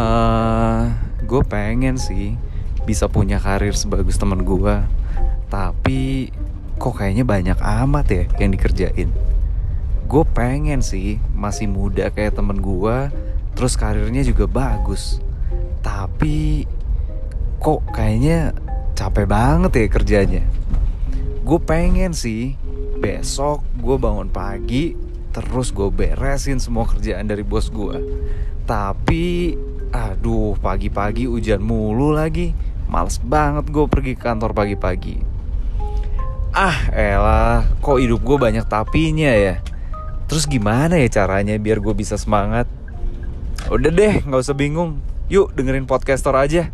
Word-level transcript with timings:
eh 0.00 0.82
gue 1.28 1.42
pengen 1.44 2.00
sih 2.00 2.40
bisa 2.88 3.06
punya 3.12 3.36
karir 3.36 3.76
sebagus 3.76 4.16
temen 4.16 4.42
gue 4.48 4.76
tapi 5.52 6.32
kok 6.80 6.96
kayaknya 6.96 7.28
banyak 7.28 7.58
amat 7.60 8.06
ya 8.08 8.24
yang 8.40 8.56
dikerjain. 8.56 9.12
Gue 10.08 10.24
pengen 10.24 10.80
sih 10.80 11.20
masih 11.36 11.68
muda 11.68 12.08
kayak 12.08 12.40
temen 12.40 12.58
gue 12.64 13.12
terus 13.52 13.76
karirnya 13.76 14.24
juga 14.24 14.48
bagus. 14.48 15.20
Tapi 15.84 16.64
kok 17.60 17.84
kayaknya 17.92 18.56
capek 18.96 19.28
banget 19.28 19.72
ya 19.76 19.86
kerjanya. 19.92 20.42
Gue 21.44 21.60
pengen 21.60 22.16
sih 22.16 22.56
besok 23.00 23.60
gue 23.76 23.96
bangun 24.00 24.32
pagi 24.32 24.96
terus 25.30 25.70
gue 25.70 25.88
beresin 25.92 26.58
semua 26.58 26.84
kerjaan 26.84 27.24
dari 27.24 27.46
bos 27.46 27.70
gue 27.70 27.96
tapi 28.68 29.56
aduh 29.90 30.54
pagi-pagi 30.58 31.26
hujan 31.26 31.62
mulu 31.62 32.14
lagi. 32.14 32.54
Males 32.90 33.22
banget 33.22 33.70
gue 33.70 33.86
pergi 33.86 34.12
ke 34.18 34.22
kantor 34.26 34.50
pagi-pagi. 34.50 35.22
Ah 36.50 36.90
elah 36.90 37.62
kok 37.78 38.02
hidup 38.02 38.22
gue 38.26 38.36
banyak 38.38 38.66
tapinya 38.66 39.30
ya? 39.30 39.62
Terus 40.26 40.46
gimana 40.46 40.98
ya 40.98 41.06
caranya 41.10 41.54
biar 41.58 41.78
gue 41.78 41.94
bisa 41.94 42.18
semangat? 42.18 42.66
Udah 43.70 43.90
deh 43.90 44.22
nggak 44.26 44.42
usah 44.42 44.54
bingung. 44.58 44.98
Yuk 45.30 45.54
dengerin 45.54 45.86
podcaster 45.86 46.34
aja. 46.34 46.66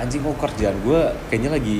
Anjing 0.00 0.20
kok 0.20 0.36
kerjaan 0.36 0.76
gue 0.84 1.00
kayaknya 1.28 1.50
lagi 1.56 1.78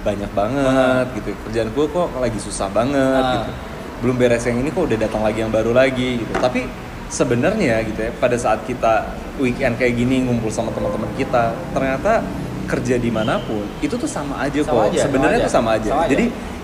banyak 0.00 0.30
banget 0.32 1.06
gitu 1.20 1.30
kerjaan 1.46 1.70
gue 1.70 1.86
kok 1.92 2.08
lagi 2.18 2.38
susah 2.40 2.66
banget 2.72 3.22
Ah. 3.22 3.32
gitu 3.36 3.52
belum 4.00 4.16
beres 4.16 4.44
yang 4.48 4.58
ini 4.60 4.68
kok 4.72 4.88
udah 4.88 4.98
datang 4.98 5.22
lagi 5.24 5.38
yang 5.44 5.52
baru 5.52 5.72
lagi 5.76 6.24
gitu. 6.24 6.32
Tapi 6.36 6.66
sebenarnya 7.10 7.82
gitu 7.84 8.00
ya 8.06 8.10
pada 8.16 8.36
saat 8.38 8.62
kita 8.64 9.12
weekend 9.42 9.76
kayak 9.76 9.98
gini 9.98 10.22
ngumpul 10.24 10.48
sama 10.52 10.70
teman-teman 10.70 11.10
kita 11.18 11.52
ternyata 11.74 12.22
kerja 12.70 13.02
di 13.02 13.10
mana 13.10 13.42
pun 13.42 13.66
itu 13.82 13.98
tuh 13.98 14.06
sama 14.06 14.38
aja 14.46 14.62
Sama 14.62 14.86
kok. 14.86 14.94
sebenarnya 15.02 15.38
tuh 15.42 15.52
sama 15.52 15.70
aja. 15.74 15.90
Sama 15.90 16.02
aja. 16.06 16.14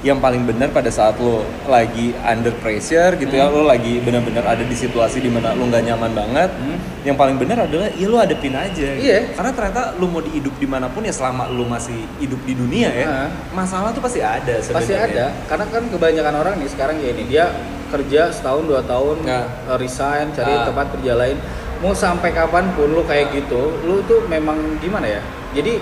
Yang 0.07 0.19
paling 0.19 0.47
benar 0.47 0.71
pada 0.71 0.87
saat 0.89 1.19
lo 1.19 1.43
lagi 1.67 2.15
under 2.23 2.55
pressure 2.57 3.19
gitu 3.19 3.33
ya 3.33 3.45
Hmm. 3.45 3.57
lo 3.57 3.63
lagi 3.67 3.99
benar-benar 3.99 4.47
ada 4.47 4.63
di 4.63 4.71
situasi 4.73 5.19
di 5.19 5.27
mana 5.27 5.51
lo 5.51 5.67
nggak 5.67 5.83
nyaman 5.85 6.13
banget 6.13 6.51
Hmm. 6.53 6.79
yang 7.03 7.15
paling 7.15 7.35
benar 7.35 7.67
adalah 7.67 7.91
ya 7.91 8.07
lo 8.07 8.17
hadepin 8.17 8.55
aja 8.55 8.87
gitu. 8.89 9.03
Iya. 9.03 9.35
karena 9.35 9.51
ternyata 9.51 9.83
lo 9.95 10.07
mau 10.07 10.21
dihidup 10.21 10.55
di 10.55 10.65
mana 10.65 10.87
pun 10.87 11.03
ya 11.03 11.11
selama 11.11 11.51
lo 11.51 11.67
masih 11.67 11.99
hidup 12.17 12.39
di 12.41 12.55
dunia 12.55 12.87
ya 12.89 13.07
Ah. 13.09 13.29
masalah 13.53 13.91
tuh 13.91 13.99
pasti 13.99 14.23
ada 14.23 14.55
pasti 14.57 14.71
sebenarnya. 14.87 15.27
ada 15.27 15.27
karena 15.45 15.65
kan 15.67 15.83
kebanyakan 15.89 16.35
orang 16.37 16.55
nih 16.57 16.69
sekarang 16.69 16.95
kayak 16.97 17.13
ini 17.13 17.25
dia 17.29 17.45
kerja 17.87 18.31
setahun 18.31 18.63
dua 18.65 18.83
tahun 18.83 19.17
Ya. 19.23 19.43
eh, 19.43 19.77
resign 19.77 20.31
cari 20.31 20.55
Ah. 20.55 20.65
tempat 20.65 20.87
kerja 20.95 21.13
lain 21.15 21.37
mau 21.77 21.93
sampai 21.93 22.31
kapan 22.31 22.71
pun 22.73 22.89
lu 22.89 23.03
kayak 23.03 23.35
gitu 23.35 23.83
lu 23.83 24.01
tuh 24.05 24.23
memang 24.25 24.55
gimana 24.79 25.07
ya 25.09 25.21
jadi 25.53 25.77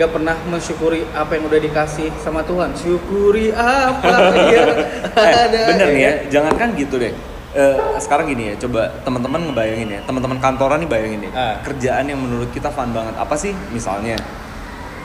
gak 0.00 0.10
pernah 0.10 0.32
mensyukuri 0.48 1.04
apa 1.12 1.36
yang 1.36 1.44
udah 1.44 1.60
dikasih 1.60 2.08
sama 2.16 2.40
Tuhan 2.40 2.72
syukuri 2.72 3.52
apa 3.52 4.32
yang 4.48 4.68
Eh, 5.20 5.46
bener 5.68 5.88
nih 5.92 6.00
ya, 6.00 6.08
kan? 6.08 6.16
jangankan 6.32 6.68
gitu 6.72 6.96
deh. 6.96 7.12
Eh, 7.50 7.76
sekarang 7.98 8.30
gini 8.30 8.48
ya, 8.48 8.54
coba 8.56 8.88
teman-teman 9.02 9.50
ngebayangin 9.50 9.88
ya, 9.90 10.00
teman-teman 10.06 10.38
kantoran 10.38 10.80
nih 10.80 10.88
bayangin 10.88 11.20
nih, 11.20 11.30
Ah. 11.34 11.58
kerjaan 11.60 12.06
yang 12.06 12.16
menurut 12.16 12.48
kita 12.48 12.70
fun 12.70 12.94
banget. 12.94 13.12
Apa 13.12 13.34
sih? 13.34 13.52
Misalnya 13.68 14.16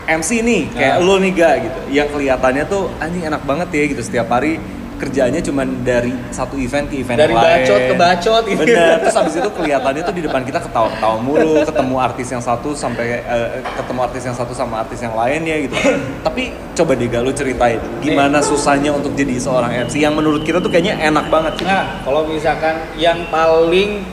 MC 0.06 0.40
nih, 0.40 0.70
kayak 0.72 0.96
Ah. 0.96 1.04
lo 1.04 1.18
nih 1.18 1.34
ga 1.34 1.52
gitu, 1.58 1.80
yang 1.90 2.08
kelihatannya 2.08 2.64
tuh 2.64 2.88
anjing 3.02 3.26
enak 3.26 3.42
banget 3.44 3.68
ya 3.74 3.84
gitu 3.90 4.00
setiap 4.00 4.30
hari 4.30 4.62
kerjanya 4.96 5.40
cuman 5.44 5.84
dari 5.84 6.16
satu 6.32 6.56
event 6.56 6.88
ke 6.88 7.04
event 7.04 7.20
Dari 7.20 7.36
lain. 7.36 7.44
bacot 7.64 7.82
ke 7.84 7.94
bacot 7.96 8.44
gitu. 8.48 8.62
Bener. 8.64 8.98
Terus 9.04 9.16
habis 9.16 9.34
itu 9.36 9.50
kelihatannya 9.52 10.02
tuh 10.08 10.16
di 10.16 10.24
depan 10.24 10.42
kita 10.48 10.60
ketawa-ketawa 10.64 11.18
mulu, 11.20 11.62
ketemu 11.64 11.96
artis 12.00 12.28
yang 12.32 12.44
satu 12.44 12.72
sampai 12.72 13.22
eh, 13.22 13.60
ketemu 13.76 14.00
artis 14.04 14.24
yang 14.24 14.36
satu 14.36 14.54
sama 14.56 14.88
artis 14.88 15.00
yang 15.04 15.14
lain 15.14 15.42
ya 15.44 15.58
gitu. 15.68 15.76
Tapi 16.24 16.56
coba 16.76 16.92
deh 16.96 17.08
lu 17.08 17.32
ceritain 17.32 17.80
gimana 18.00 18.40
susahnya 18.40 18.92
untuk 18.92 19.16
jadi 19.16 19.36
seorang 19.40 19.72
MC 19.88 20.00
yang 20.00 20.16
menurut 20.16 20.44
kita 20.44 20.60
tuh 20.60 20.72
kayaknya 20.72 21.00
enak 21.12 21.28
banget 21.28 21.54
gitu. 21.60 21.68
Nah, 21.68 22.00
kalau 22.04 22.28
misalkan 22.28 22.76
yang 22.96 23.28
paling 23.28 24.04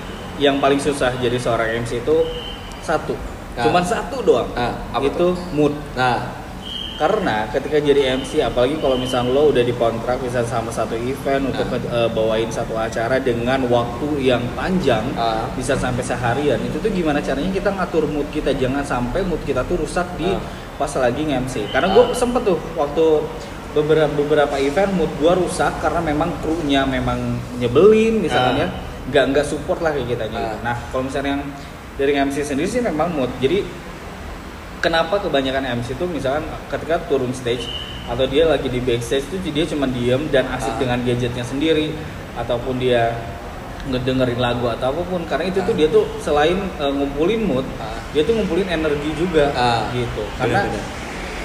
yang 0.41 0.59
paling 0.59 0.81
susah 0.83 1.15
jadi 1.23 1.39
seorang 1.39 1.87
MC 1.87 2.03
itu 2.03 2.17
satu, 2.83 3.15
Nah. 3.53 3.69
cuman 3.69 3.85
satu 3.85 4.25
doang. 4.25 4.49
Nah, 4.57 4.73
itu 5.05 5.37
mood. 5.53 5.77
Nah, 5.93 6.42
Karena 7.03 7.51
ketika 7.51 7.83
jadi 7.83 8.15
MC, 8.15 8.39
apalagi 8.47 8.79
kalau 8.79 8.95
misalnya 8.95 9.35
lo 9.35 9.51
udah 9.51 9.67
dikontrak 9.67 10.23
misalnya 10.23 10.47
sama 10.47 10.71
satu 10.71 10.95
event 10.95 11.51
untuk 11.51 11.67
Ah. 11.67 12.07
eh, 12.07 12.09
bawain 12.15 12.47
satu 12.47 12.79
acara 12.79 13.19
dengan 13.19 13.59
waktu 13.67 14.23
yang 14.23 14.39
panjang, 14.55 15.03
Ah. 15.19 15.51
bisa 15.59 15.75
sampai 15.75 16.07
seharian. 16.07 16.63
Itu 16.63 16.79
tuh 16.79 16.95
gimana 16.95 17.19
caranya 17.19 17.51
kita 17.51 17.75
ngatur 17.75 18.07
mood 18.07 18.31
kita, 18.31 18.55
jangan 18.55 18.87
sampai 18.87 19.27
mood 19.27 19.43
kita 19.43 19.67
tuh 19.67 19.83
rusak 19.83 20.15
di 20.15 20.31
Ah. 20.31 20.39
pas 20.79 20.95
lagi 20.95 21.27
nge-MC. 21.27 21.75
Karena 21.75 21.91
gue 21.91 22.15
sempet 22.15 22.47
tuh 22.47 22.63
waktu 22.79 23.05
beberapa 23.75 24.07
beberapa 24.15 24.55
event 24.63 24.95
mood 24.95 25.11
gue 25.19 25.33
rusak 25.43 25.83
karena 25.83 25.99
memang 25.99 26.31
krunya 26.39 26.87
memang 26.87 27.19
nyebelin 27.59 28.23
misalnya, 28.23 28.71
nggak 29.11 29.25
nggak 29.35 29.47
support 29.51 29.83
lah 29.83 29.91
kayak 29.91 30.07
kita 30.07 30.25
Ah. 30.31 30.55
Nah 30.63 30.79
kalau 30.95 31.11
misalnya 31.11 31.35
yang 31.35 31.43
dari 31.99 32.15
MC 32.15 32.47
sendiri 32.47 32.71
sih 32.71 32.79
memang 32.79 33.11
mood. 33.11 33.33
Jadi 33.43 33.91
kenapa 34.83 35.17
kebanyakan 35.17 35.63
MC 35.79 35.95
itu 35.95 36.05
misalkan 36.05 36.43
ketika 36.69 36.99
turun 37.07 37.31
stage 37.31 37.65
atau 38.05 38.27
dia 38.27 38.45
lagi 38.45 38.67
di 38.67 38.83
backstage 38.83 39.31
itu 39.31 39.49
dia 39.49 39.63
cuma 39.65 39.87
diem 39.87 40.27
dan 40.29 40.45
asik 40.51 40.75
Ah. 40.75 40.79
dengan 40.83 40.99
gadgetnya 41.01 41.47
sendiri 41.47 41.95
ataupun 42.35 42.77
dia 42.77 43.15
ngedengerin 43.83 44.39
lagu 44.39 44.67
atau 44.69 44.91
apa 44.91 45.03
pun 45.03 45.23
karena 45.27 45.51
itu 45.51 45.59
tuh 45.63 45.75
dia 45.75 45.87
tuh 45.87 46.07
selain 46.19 46.55
uh, 46.79 46.91
ngumpulin 46.91 47.43
mood 47.43 47.67
Ah. 47.79 47.95
dia 48.11 48.23
tuh 48.23 48.35
ngumpulin 48.35 48.67
energi 48.67 49.11
juga 49.15 49.51
Ah. 49.55 49.87
gitu 49.91 50.23
karena 50.37 50.67
Bener-bener. 50.67 51.02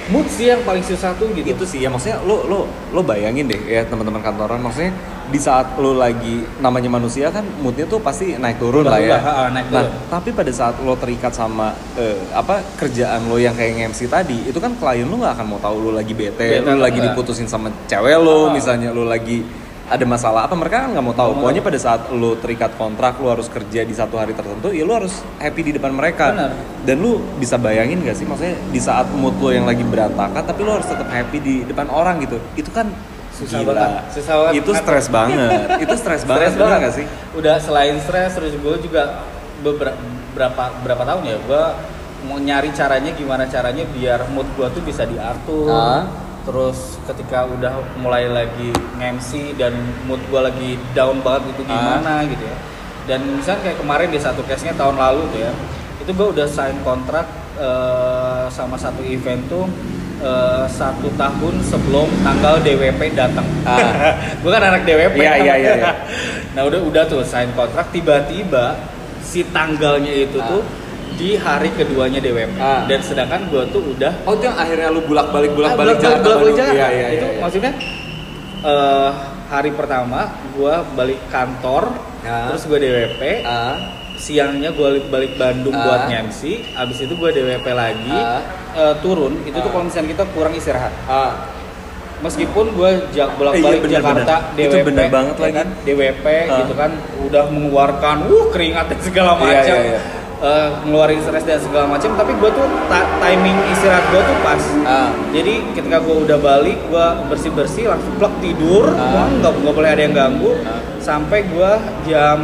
Mood 0.08 0.24
sih 0.26 0.48
yang 0.48 0.64
paling 0.64 0.80
susah 0.80 1.12
tuh 1.14 1.28
gitu 1.36 1.44
itu 1.44 1.64
sih 1.68 1.84
ya 1.84 1.92
maksudnya 1.92 2.16
lo 2.24 2.48
lo 2.48 2.58
lo 2.92 3.00
bayangin 3.04 3.44
deh 3.44 3.60
ya 3.68 3.84
teman-teman 3.84 4.24
kantoran 4.24 4.56
maksudnya 4.58 4.96
di 5.28 5.36
saat 5.36 5.76
lo 5.76 5.92
lagi 5.92 6.40
namanya 6.56 6.88
manusia 6.88 7.28
kan 7.28 7.44
moodnya 7.60 7.84
tuh 7.84 8.00
pasti 8.00 8.32
naik 8.40 8.56
turun 8.56 8.88
lah 8.88 8.96
ya. 8.96 9.20
Ha, 9.20 9.52
naik 9.52 9.68
nah 9.68 9.84
turun. 9.84 10.08
tapi 10.08 10.32
pada 10.32 10.48
saat 10.48 10.80
lo 10.80 10.96
terikat 10.96 11.36
sama 11.36 11.76
eh, 12.00 12.16
apa 12.32 12.64
kerjaan 12.80 13.28
lo 13.28 13.36
yang 13.36 13.52
kayak 13.52 13.92
MC 13.92 14.08
tadi 14.08 14.48
itu 14.48 14.56
kan 14.56 14.72
klien 14.80 15.04
lo 15.04 15.20
nggak 15.20 15.36
akan 15.36 15.46
mau 15.46 15.60
tahu 15.60 15.76
lo 15.84 15.90
lagi 15.92 16.16
bete, 16.16 16.64
Bete 16.64 16.64
lo 16.64 16.80
lagi 16.80 17.04
enggak. 17.04 17.12
diputusin 17.12 17.44
sama 17.44 17.68
cewek 17.84 18.16
lo 18.16 18.48
misalnya 18.48 18.88
lo 18.88 19.04
lagi 19.04 19.44
ada 19.88 20.04
masalah 20.04 20.44
apa 20.44 20.52
mereka 20.52 20.84
kan 20.84 20.92
nggak 20.92 21.04
mau 21.04 21.16
tahu 21.16 21.30
mau 21.32 21.40
pokoknya 21.48 21.62
pada 21.64 21.78
saat 21.80 22.00
lo 22.12 22.36
terikat 22.36 22.76
kontrak 22.76 23.16
lo 23.24 23.32
harus 23.32 23.48
kerja 23.48 23.88
di 23.88 23.96
satu 23.96 24.20
hari 24.20 24.36
tertentu 24.36 24.68
ya 24.68 24.84
lo 24.84 24.92
harus 25.00 25.24
happy 25.40 25.60
di 25.64 25.72
depan 25.80 25.96
mereka 25.96 26.36
Benar. 26.36 26.52
dan 26.84 26.96
lu 27.00 27.16
bisa 27.40 27.56
bayangin 27.56 28.04
gak 28.04 28.16
sih 28.20 28.28
maksudnya 28.28 28.60
di 28.68 28.80
saat 28.80 29.08
mood 29.16 29.40
lo 29.40 29.48
yang 29.48 29.64
lagi 29.64 29.80
berantakan 29.82 30.44
tapi 30.44 30.60
lo 30.60 30.76
harus 30.76 30.84
tetap 30.84 31.08
happy 31.08 31.38
di 31.40 31.54
depan 31.64 31.88
orang 31.88 32.20
gitu 32.20 32.36
itu 32.54 32.68
kan 32.68 32.92
Susah 33.32 33.62
gila. 33.62 33.70
banget, 33.70 34.04
susah 34.18 34.34
banget. 34.34 34.52
itu 34.58 34.70
stres 34.74 35.06
banget 35.08 35.66
itu 35.88 35.94
stres 35.94 36.22
banget 36.26 36.50
Stres 36.50 36.54
bener 36.58 36.78
gak 36.82 36.94
sih 36.98 37.06
Udah 37.38 37.56
selain 37.62 37.96
stres 38.02 38.30
terus 38.36 38.52
gue 38.58 38.74
juga 38.84 39.24
beberapa 39.62 40.74
berapa 40.84 41.02
tahun 41.06 41.22
ya 41.22 41.36
gue 41.40 41.62
mau 42.26 42.38
nyari 42.42 42.74
caranya 42.74 43.14
gimana 43.14 43.46
caranya 43.46 43.86
biar 43.94 44.26
mood 44.34 44.46
gue 44.58 44.66
tuh 44.74 44.82
bisa 44.82 45.06
diatur. 45.06 45.70
Ah. 45.70 46.02
Terus 46.48 46.78
ketika 47.04 47.44
udah 47.44 47.76
mulai 47.98 48.24
lagi 48.24 48.72
nge-MC 48.96 49.52
dan 49.54 49.76
mood 50.08 50.16
gue 50.24 50.40
lagi 50.40 50.70
down 50.90 51.20
banget 51.20 51.52
itu 51.52 51.62
Ah. 51.62 52.00
gimana 52.00 52.24
gitu 52.24 52.40
ya. 52.40 52.56
Dan 53.04 53.20
misalnya 53.36 53.60
kayak 53.62 53.78
kemarin 53.78 54.08
di 54.08 54.16
satu 54.16 54.40
case-nya 54.42 54.72
tahun 54.72 54.96
lalu 54.96 55.28
tuh 55.28 55.40
ya. 55.40 55.52
Itu 55.98 56.10
gue 56.10 56.28
udah 56.32 56.48
sign 56.48 56.80
kontrak 56.82 57.28
eh, 57.58 58.44
sama 58.48 58.74
satu 58.74 59.04
event 59.04 59.44
tuh 59.46 59.68
eh, 60.18 60.64
satu 60.66 61.12
tahun 61.12 61.54
sebelum 61.60 62.08
tanggal 62.22 62.64
DWP 62.64 63.12
datang. 63.12 63.44
Ah. 63.62 64.16
gue 64.40 64.48
kan 64.48 64.62
anak 64.64 64.82
DWP. 64.82 65.14
Iya, 65.16 65.32
iya, 65.36 65.54
iya, 65.54 65.72
iya. 65.76 65.92
nah 66.56 66.64
udah 66.64 66.80
udah 66.80 67.04
tuh 67.04 67.20
sign 67.22 67.52
kontrak 67.52 67.92
tiba-tiba 67.92 68.72
si 69.20 69.44
tanggalnya 69.44 70.24
itu 70.24 70.40
Ah. 70.40 70.48
tuh 70.48 70.60
di 71.14 71.30
hari 71.34 71.70
keduanya 71.70 72.18
DWP 72.18 72.56
Ah. 72.56 72.84
dan 72.84 73.00
sedangkan 73.00 73.46
gue 73.46 73.62
tuh 73.68 73.82
udah 73.88 74.12
oh 74.22 74.32
itu 74.32 74.44
yang 74.44 74.56
akhirnya 74.56 74.88
lu 74.88 75.00
bulak 75.00 75.28
balik 75.28 75.52
bulak 75.52 75.70
Ah, 75.70 75.76
balik 75.76 75.96
bolak-balik, 75.96 76.22
bolak-balik 76.22 76.54
Jakarta. 76.54 76.76
iya 76.76 76.88
iya 76.90 77.06
itu 77.08 77.18
iya, 77.18 77.30
iya. 77.30 77.40
maksudnya 77.40 77.72
eh, 78.60 79.10
hari 79.46 79.70
pertama 79.72 80.20
gue 80.50 80.74
balik 80.92 81.20
kantor 81.28 81.84
Ah. 82.20 82.50
terus 82.50 82.62
gue 82.64 82.76
DWP 82.76 83.22
Ah. 83.40 83.74
siangnya 84.16 84.70
gue 84.70 84.88
balik 85.06 85.34
Bandung 85.34 85.72
Ah. 85.72 85.80
buat 85.80 86.00
nge-MC 86.06 86.40
abis 86.74 86.98
itu 87.00 87.14
gue 87.14 87.30
DWP 87.30 87.66
lagi 87.72 88.12
Ah. 88.12 88.42
eh, 88.74 88.94
turun 89.00 89.38
itu 89.42 89.54
tuh 89.54 89.62
Ah. 89.62 89.72
kalau 89.72 89.84
misalnya 89.86 90.08
kita 90.10 90.24
kurang 90.28 90.52
istirahat 90.52 90.90
Ah. 91.04 91.32
meskipun 92.18 92.74
gue 92.74 92.90
jak 93.12 93.30
bolak 93.34 93.54
Eh, 93.54 93.56
iya, 93.56 93.64
balik 93.64 93.80
bener, 93.80 93.94
Jakarta 93.94 94.34
bener. 94.50 94.58
Itu 94.58 94.74
DWP 94.74 94.86
bener 94.88 95.06
banget 95.08 95.34
ya 95.34 95.42
lagi. 95.44 95.54
kan, 95.54 95.66
DWP 95.86 96.26
Ah. 96.26 96.56
gitu 96.58 96.74
kan 96.74 96.90
udah 97.22 97.44
mengeluarkan 97.46 98.16
uh 98.26 98.46
keringat 98.50 98.86
dan 98.88 98.98
segala 99.00 99.30
Iya, 99.30 99.40
macam 99.40 99.76
iya, 99.76 99.86
iya. 99.88 100.00
Eh, 100.38 100.68
ngeluarin 100.86 101.18
stres 101.18 101.42
dan 101.42 101.58
segala 101.58 101.90
macam 101.90 102.14
tapi 102.14 102.30
gue 102.30 102.46
tuh 102.48 102.62
ta- 102.86 103.10
timing 103.18 103.58
istirahat 103.68 104.06
gue 104.06 104.22
tuh 104.22 104.38
pas 104.38 104.62
Ah. 104.84 105.10
jadi 105.28 105.66
ketika 105.74 105.98
gue 105.98 106.14
udah 106.20 106.38
balik 106.38 106.78
gue 106.84 107.06
bersih 107.26 107.50
bersih 107.50 107.84
langsung 107.86 108.14
plak 108.14 108.38
tidur 108.38 108.86
Ah. 108.88 109.26
Nggak 109.28 109.52
nggak 109.58 109.74
boleh 109.74 109.90
ada 109.90 109.98
yang 109.98 110.14
ganggu 110.14 110.54
Ah. 110.62 110.78
sampai 110.96 111.42
gue 111.44 111.70
jam 112.06 112.38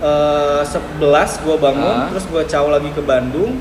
eh, 0.00 0.64
11 0.64 1.36
gue 1.38 1.52
bangun 1.54 1.96
Ah. 1.98 2.08
terus 2.08 2.24
gue 2.24 2.42
caw 2.42 2.66
lagi 2.66 2.88
ke 2.88 3.02
Bandung 3.02 3.60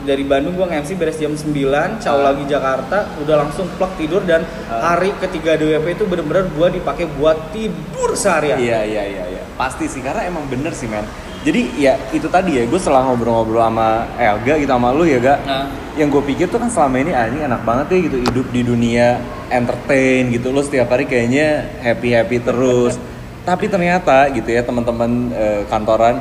dari 0.00 0.24
Bandung 0.24 0.54
gue 0.54 0.64
nge-MC 0.64 0.96
beres 0.96 1.18
jam 1.18 1.30
9 1.30 2.00
caw 2.00 2.16
Ah. 2.16 2.24
lagi 2.26 2.48
Jakarta 2.48 3.04
udah 3.18 3.36
langsung 3.38 3.68
plug 3.70 3.92
tidur 3.94 4.24
dan 4.24 4.48
Ah. 4.64 4.96
hari 4.96 5.12
ketiga 5.18 5.54
DWP 5.54 5.92
itu 5.92 6.02
bener-bener 6.02 6.48
gue 6.48 6.68
dipakai 6.72 7.04
buat 7.12 7.52
tidur 7.52 8.16
seharian 8.16 8.56
Iya 8.56 8.80
iya 8.82 9.02
iya 9.04 9.24
iya. 9.28 9.37
Pasti 9.58 9.84
sih 9.84 9.98
karena 9.98 10.22
emang 10.22 10.46
bener 10.46 10.70
sih 10.70 10.86
men. 10.86 11.02
Jadi 11.42 11.74
ya 11.76 11.98
itu 12.10 12.26
tadi 12.26 12.54
ya 12.54 12.62
gue 12.62 12.78
setelah 12.78 13.02
ngobrol-ngobrol 13.04 13.58
sama 13.58 14.06
Elga 14.14 14.54
gitu 14.54 14.70
sama 14.70 14.94
lu 14.94 15.02
ya 15.02 15.18
ga. 15.18 15.34
Nah. 15.42 15.66
Yang 15.98 16.08
gue 16.14 16.22
pikir 16.30 16.46
tuh 16.46 16.58
kan 16.58 16.70
selama 16.70 16.96
ini 16.98 17.10
ah, 17.10 17.26
ini 17.26 17.42
enak 17.42 17.62
banget 17.62 17.86
ya 17.90 17.98
gitu 18.06 18.18
hidup 18.22 18.46
di 18.48 18.62
dunia 18.62 19.18
entertain 19.48 20.30
gitu. 20.30 20.50
Lo 20.50 20.62
setiap 20.62 20.88
hari 20.88 21.04
kayaknya 21.04 21.66
happy 21.82 22.14
happy 22.14 22.38
terus. 22.38 22.94
Tapi 23.48 23.66
ternyata 23.66 24.30
gitu 24.30 24.46
ya 24.46 24.62
teman-teman 24.62 25.10
eh, 25.32 25.62
kantoran 25.66 26.20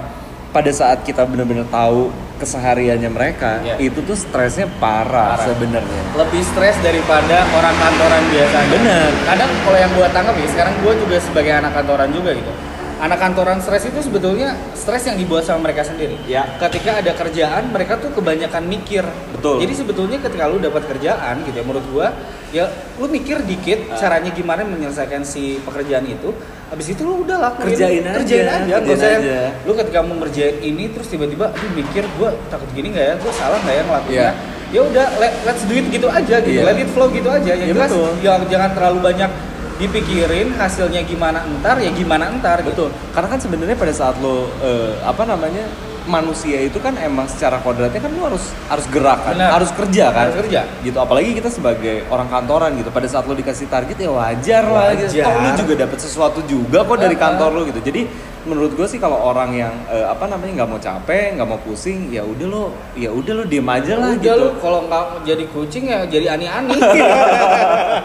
pada 0.50 0.72
saat 0.72 1.04
kita 1.04 1.28
bener-bener 1.28 1.68
tahu 1.68 2.08
kesehariannya 2.40 3.10
mereka 3.10 3.60
Iya. 3.62 3.76
itu 3.84 4.00
tuh 4.02 4.16
stresnya 4.16 4.70
parah, 4.80 5.36
Parah. 5.36 5.44
sebenarnya. 5.44 6.02
lebih 6.16 6.42
stres 6.42 6.78
daripada 6.80 7.44
orang 7.52 7.76
kantoran 7.76 8.24
biasanya. 8.32 8.70
Bener. 8.72 9.10
Kadang 9.26 9.50
kalau 9.62 9.78
yang 9.78 9.92
gue 9.92 10.08
tangkap 10.08 10.36
ya, 10.38 10.48
sekarang 10.48 10.74
gue 10.80 10.94
juga 10.98 11.18
sebagai 11.20 11.52
anak 11.52 11.72
kantoran 11.76 12.10
juga 12.10 12.32
gitu. 12.34 12.52
Anak 12.98 13.22
kantoran 13.22 13.62
stres 13.62 13.86
itu 13.86 14.02
sebetulnya 14.02 14.58
stres 14.74 15.06
yang 15.06 15.16
dibuat 15.16 15.46
sama 15.46 15.66
mereka 15.66 15.86
sendiri. 15.86 16.18
Ya. 16.26 16.50
Ketika 16.58 16.98
ada 16.98 17.14
kerjaan, 17.14 17.70
mereka 17.70 18.02
tuh 18.02 18.10
kebanyakan 18.10 18.66
mikir. 18.66 19.06
Betul. 19.32 19.62
Jadi 19.62 19.74
sebetulnya 19.76 20.18
ketika 20.18 20.50
lu 20.50 20.58
dapat 20.58 20.82
kerjaan 20.88 21.46
gitu 21.46 21.54
ya, 21.54 21.64
menurut 21.64 21.86
gua 21.88 22.10
ya 22.50 22.66
lu 22.98 23.06
mikir 23.06 23.44
dikit 23.44 23.86
Ah. 23.88 24.00
caranya 24.00 24.34
gimana 24.34 24.66
menyelesaikan 24.66 25.22
si 25.22 25.62
pekerjaan 25.62 26.04
itu. 26.04 26.34
Habis 26.68 26.88
itu 26.90 27.02
lu 27.02 27.22
udah 27.22 27.38
lakuin. 27.40 27.70
Kerjain 27.70 28.02
aja, 28.02 28.18
Kerjain 28.18 28.48
aja. 28.50 28.76
Kerjain 28.82 29.14
yang, 29.14 29.24
aja. 29.24 29.40
lu 29.62 29.72
ketika 29.78 30.00
mau 30.02 30.16
ngerjain 30.18 30.56
ini 30.60 30.84
terus 30.90 31.08
tiba-tiba 31.08 31.46
aduh 31.48 31.72
mikir 31.72 32.04
gua 32.18 32.34
takut 32.50 32.66
gini 32.74 32.92
nggak 32.92 33.06
ya? 33.06 33.16
Gua 33.22 33.32
salah 33.32 33.62
nggak 33.62 33.76
ya 33.78 33.84
ngelakuinnya? 33.86 34.18
Iya. 34.18 34.32
ya 34.68 34.84
udah 34.84 35.08
let, 35.16 35.32
let's 35.46 35.64
do 35.64 35.72
it 35.72 35.88
gitu 35.88 36.12
aja 36.12 36.44
gitu 36.44 36.60
Iya. 36.60 36.68
let 36.68 36.76
it 36.76 36.92
flow 36.92 37.08
gitu 37.08 37.30
aja 37.32 37.56
yang 37.56 37.62
Iya, 37.62 37.72
jelas 37.72 37.88
betul. 37.88 38.12
jangan 38.20 38.42
jangan 38.52 38.70
terlalu 38.76 39.00
banyak 39.00 39.32
dipikirin 39.78 40.58
hasilnya 40.58 41.06
gimana 41.06 41.46
entar 41.46 41.78
ya 41.78 41.94
gimana 41.94 42.34
entar 42.34 42.66
gitu 42.66 42.90
Betul. 42.90 42.90
Karena 43.14 43.28
kan 43.30 43.40
sebenarnya 43.42 43.78
pada 43.78 43.94
saat 43.94 44.16
lo 44.22 44.50
eh, 44.62 44.98
apa 45.06 45.24
namanya 45.26 45.66
manusia 46.08 46.64
itu 46.64 46.80
kan 46.80 46.96
emang 46.98 47.28
secara 47.28 47.60
kodratnya 47.60 48.00
kan 48.00 48.12
lo 48.16 48.32
harus 48.32 48.50
harus 48.72 48.86
gerak 48.90 49.20
kan, 49.28 49.36
Benar. 49.36 49.52
harus 49.60 49.70
kerja 49.76 50.06
kan. 50.10 50.26
Harus 50.32 50.38
kerja. 50.46 50.62
Gitu. 50.82 50.98
Apalagi 50.98 51.30
kita 51.36 51.50
sebagai 51.52 52.08
orang 52.08 52.32
kantoran 52.32 52.72
gitu. 52.80 52.90
Pada 52.90 53.08
saat 53.12 53.28
lo 53.28 53.36
dikasih 53.36 53.68
target 53.68 53.98
ya 54.00 54.10
wajar, 54.10 54.64
lah 54.66 54.96
gitu. 54.96 55.20
Wajar. 55.20 55.26
Toh 55.28 55.36
lo 55.36 55.50
juga 55.60 55.74
dapat 55.84 56.00
sesuatu 56.00 56.40
juga 56.48 56.80
kok 56.88 56.98
dari 56.98 57.16
kantor 57.20 57.50
lo 57.54 57.62
gitu. 57.68 57.84
Jadi 57.84 58.02
menurut 58.48 58.72
gue 58.72 58.88
sih 58.88 58.98
kalau 58.98 59.20
orang 59.22 59.52
yang 59.54 59.76
eh, 59.86 60.04
apa 60.04 60.26
namanya 60.26 60.52
nggak 60.58 60.70
mau 60.70 60.80
capek, 60.80 61.36
nggak 61.36 61.46
mau 61.46 61.60
pusing, 61.60 62.08
ya 62.10 62.24
udah 62.24 62.48
lo 62.48 62.64
ya 62.94 63.10
udah 63.10 63.34
lo 63.34 63.44
diem 63.44 63.68
aja 63.68 63.94
lah 63.94 64.12
udah 64.12 64.24
gitu. 64.34 64.48
kalau 64.58 64.80
nggak 64.84 65.04
jadi 65.24 65.44
kucing 65.48 65.86
ya 65.86 66.00
jadi 66.04 66.26
ani-ani 66.32 66.74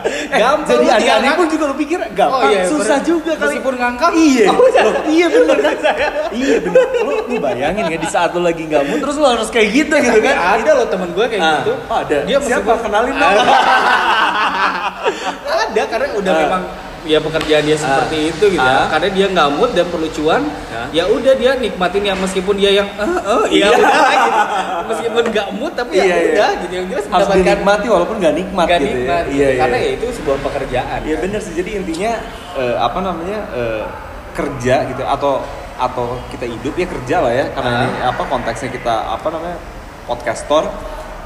Eh, 0.02 0.34
gampang 0.34 0.66
jadi 0.66 0.80
lu 0.80 0.88
aneh-aneh 0.88 1.04
diangkat. 1.22 1.36
pun 1.36 1.46
juga 1.48 1.64
lo 1.64 1.74
pikir 1.74 1.98
gampang, 2.12 2.42
Oh, 2.42 2.50
iya, 2.50 2.62
susah 2.64 2.98
bener. 2.98 3.06
juga 3.06 3.32
kali. 3.34 3.54
Meskipun 3.54 3.74
ngangkat, 3.76 4.10
Iya. 4.12 4.46
oh. 4.48 4.56
Loh, 4.58 4.94
iya 5.06 5.26
bener 5.28 5.58
kan? 5.58 5.76
iya 6.40 6.56
bener. 6.58 6.84
Lu, 6.98 7.12
lu 7.22 7.36
bayangin 7.38 7.84
ya 7.86 7.98
di 7.98 8.08
saat 8.08 8.30
lu 8.32 8.40
lagi 8.40 8.62
nggak 8.64 8.82
mood 8.82 8.98
terus 8.98 9.14
lu 9.14 9.26
harus 9.26 9.48
kayak 9.48 9.68
gitu 9.70 9.94
gitu 9.94 10.18
kan? 10.20 10.34
ada 10.58 10.70
loh 10.74 10.86
temen 10.86 11.08
gue 11.10 11.26
kayak 11.28 11.40
Ah, 11.40 11.60
gitu 11.60 11.72
ada. 11.86 12.16
dia 12.24 12.36
Siapa? 12.38 12.48
meskipun- 12.64 12.80
Kenalin 12.82 13.14
dong. 13.14 13.32
ada 15.62 15.82
karena 15.86 16.06
udah 16.14 16.32
Ah. 16.32 16.40
memang 16.40 16.62
ya 17.04 17.18
pekerjaan 17.18 17.62
dia 17.62 17.74
seperti 17.74 18.16
Ah. 18.16 18.30
itu 18.30 18.44
gitu 18.48 18.62
Ah. 18.62 18.72
ya 18.72 18.84
karena 18.88 19.08
dia 19.10 19.26
nggak 19.28 19.48
mood 19.52 19.70
dan 19.72 19.86
perlu 19.86 20.08
cuan 20.08 20.42
Ah. 20.68 20.86
ya 20.90 21.04
udah 21.06 21.34
dia 21.34 21.52
nikmatin 21.54 22.02
yang 22.04 22.16
meskipun 22.16 22.54
dia 22.54 22.70
yang 22.72 22.88
eh 22.94 23.04
eh 23.04 23.44
iya 23.52 23.66
Iya. 23.66 23.76
udah 23.76 23.90
gitu 24.12 24.40
meskipun 24.84 25.22
nggak 25.28 25.48
mood 25.52 25.72
tapi 25.72 25.92
ya 25.92 26.04
Iya, 26.04 26.14
iya. 26.14 26.30
udah 26.30 26.50
gitu 26.58 26.72
yang 26.72 26.86
jelas 26.88 27.04
harus 27.04 27.12
mendapatkan 27.24 27.38
dinikmati 27.42 27.86
walaupun 27.88 28.16
nggak 28.16 28.34
nikmat 28.36 28.66
nggak 28.66 28.80
gitu 28.80 28.94
nikmat 28.96 29.22
ya. 29.22 29.32
Iya, 29.32 29.48
iya. 29.48 29.60
karena 29.60 29.76
ya 29.78 29.90
itu 29.92 30.06
sebuah 30.12 30.38
pekerjaan 30.40 30.98
Iya 31.00 31.12
kan. 31.12 31.22
bener 31.22 31.40
sih. 31.40 31.52
Jadi 31.52 31.70
intinya 31.74 32.12
eh, 32.54 32.76
apa 32.76 32.98
namanya 32.98 33.38
eh, 33.52 33.82
kerja 34.32 34.74
gitu 34.86 35.02
atau 35.02 35.42
atau 35.74 36.06
kita 36.28 36.46
hidup 36.46 36.74
ya 36.74 36.86
kerja 36.86 37.16
lah 37.18 37.32
ya 37.32 37.44
karena 37.50 37.70
Ah. 37.72 37.84
ini 37.84 37.98
apa 38.04 38.22
konteksnya 38.24 38.70
kita 38.70 38.94
apa 39.10 39.26
namanya 39.28 39.58
podcaster 40.04 40.64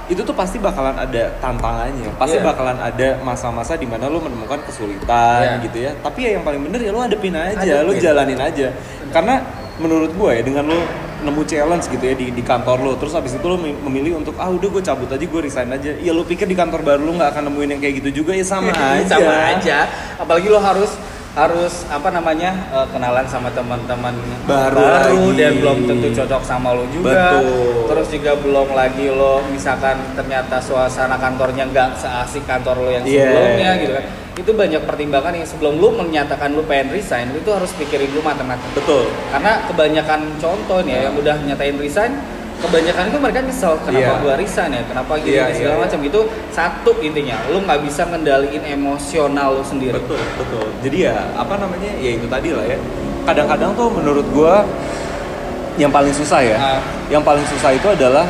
itu 0.07 0.21
tuh 0.21 0.33
pasti 0.33 0.57
bakalan 0.57 0.95
ada 0.95 1.35
tantangannya. 1.39 2.15
Pasti 2.15 2.39
Iya. 2.39 2.47
bakalan 2.47 2.79
ada 2.79 3.09
masa-masa 3.21 3.75
di 3.75 3.85
mana 3.85 4.07
lu 4.07 4.19
menemukan 4.19 4.63
kesulitan 4.63 5.59
Iya. 5.59 5.65
gitu 5.67 5.79
ya. 5.81 5.91
Tapi 5.97 6.19
ya 6.23 6.31
yang 6.35 6.45
paling 6.45 6.63
bener 6.63 6.81
ya 6.81 6.91
lu 6.91 7.01
hadepin 7.01 7.35
aja 7.35 7.83
lu 7.83 7.91
Hadepin. 7.91 8.03
jalanin 8.03 8.39
aja. 8.39 8.69
Karena 9.11 9.43
menurut 9.77 10.11
gue 10.11 10.31
ya 10.31 10.43
dengan 10.43 10.65
lu 10.65 10.79
nemu 11.17 11.43
challenge 11.45 11.89
gitu 11.89 12.01
ya 12.03 12.15
di, 12.15 12.31
di 12.31 12.41
kantor 12.41 12.77
lu 12.79 12.93
terus 12.95 13.13
habis 13.13 13.33
itu 13.33 13.43
lu 13.43 13.57
mem- 13.57 13.81
memilih 13.83 14.17
untuk 14.17 14.37
ah 14.37 14.47
udah 14.47 14.69
gue 14.69 14.81
cabut 14.81 15.09
aja 15.09 15.21
gue 15.21 15.41
resign 15.43 15.69
aja. 15.69 15.91
Ya 15.93 16.13
lu 16.13 16.23
pikir 16.23 16.45
di 16.45 16.55
kantor 16.55 16.81
baru 16.81 17.03
lu 17.03 17.13
nggak 17.13 17.35
akan 17.35 17.51
nemuin 17.51 17.69
yang 17.75 17.81
kayak 17.81 17.95
gitu 18.01 18.23
juga? 18.23 18.31
Ya 18.33 18.45
sama 18.45 18.71
aja 18.71 19.17
sama 19.17 19.35
aja. 19.53 19.79
apalagi 20.17 20.47
lo 20.47 20.61
harus 20.61 20.95
harus 21.37 21.85
apa 21.87 22.09
namanya 22.09 22.49
eh, 22.73 22.87
kenalan 22.89 23.29
sama 23.29 23.53
teman-teman 23.53 24.17
Baru 24.43 24.81
lagi. 24.81 25.37
dan 25.37 25.53
belum 25.61 25.85
tentu 25.85 26.09
cocok 26.11 26.41
sama 26.41 26.73
lo 26.73 26.89
juga 26.89 27.13
Betul. 27.37 27.85
terus 27.87 28.09
juga 28.09 28.33
belum 28.35 28.69
lagi 28.73 29.07
lo 29.07 29.45
misalkan 29.47 30.01
ternyata 30.17 30.57
suasana 30.59 31.15
kantornya 31.15 31.69
nggak 31.69 31.93
seasik 31.95 32.43
kantor 32.43 32.81
lo 32.81 32.91
yang 32.91 33.05
Iya. 33.05 33.21
sebelumnya 33.23 33.71
gitu 33.77 33.93
kan 33.93 34.05
itu 34.37 34.51
banyak 34.53 34.83
pertimbangan 34.83 35.33
yang 35.33 35.45
sebelum 35.45 35.77
lo 35.77 35.89
menyatakan 35.95 36.53
lo 36.53 36.65
pengen 36.65 36.89
resign 36.91 37.33
itu 37.33 37.49
harus 37.49 37.73
pikirin 37.73 38.09
dulu 38.09 38.21
matang-matang 38.23 38.73
betul 38.73 39.05
karena 39.29 39.53
kebanyakan 39.65 40.21
contoh 40.37 40.81
nih 40.81 40.93
ya 40.95 41.01
yang 41.09 41.15
udah 41.17 41.37
nyatain 41.43 41.77
resign 41.77 42.13
kebanyakan 42.57 43.05
itu 43.07 43.19
mereka 43.19 43.39
nyesel 43.41 43.73
kenapa 43.79 44.01
Iya. 44.11 44.13
gua 44.19 44.35
resign 44.35 44.71
ya 44.71 44.83
kenapa 44.83 45.13
gini 45.19 45.35
Iya, 45.35 45.45
segala 45.53 45.75
iya, 45.75 45.83
macam 45.83 46.01
itu 46.03 46.21
satu 46.51 46.91
intinya 46.99 47.37
lu 47.47 47.59
nggak 47.61 47.81
bisa 47.83 48.03
ngendaliin 48.05 48.63
emosional 48.67 49.49
lu 49.53 49.63
sendiri 49.63 49.93
betul 49.95 50.17
betul 50.37 50.67
jadi 50.81 50.97
ya 51.07 51.17
apa 51.35 51.55
namanya 51.57 51.91
ya 51.95 52.11
itu 52.13 52.27
tadi 52.27 52.49
lah 52.51 52.65
ya 52.65 52.79
kadang-kadang 53.23 53.71
tuh 53.73 53.89
menurut 53.91 54.27
gua 54.31 54.65
yang 55.77 55.91
paling 55.91 56.11
susah 56.11 56.41
ya 56.41 56.57
Ah. 56.57 56.81
yang 57.07 57.21
paling 57.21 57.45
susah 57.47 57.71
itu 57.71 57.85
adalah 57.87 58.25